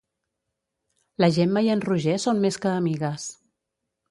[1.25, 3.29] La Gemma i en Roger són més que amigues.